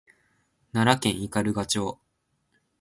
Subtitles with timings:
[0.71, 1.99] 奈良県斑鳩町